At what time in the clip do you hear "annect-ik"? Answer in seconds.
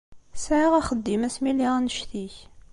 1.77-2.35